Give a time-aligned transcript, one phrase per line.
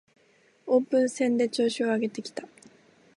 [0.65, 2.45] オープン戦で調子を上げてきた